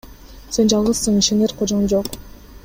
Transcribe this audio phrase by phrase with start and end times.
[0.57, 2.11] Сен жалгызсың, ишенер кожоң жок.